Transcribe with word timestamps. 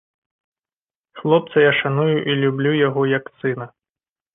Хлопца 1.21 1.57
я 1.69 1.77
шаную 1.83 2.09
і 2.09 2.33
люблю 2.43 2.77
яго, 2.87 3.01
як 3.17 3.35
сына. 3.41 3.75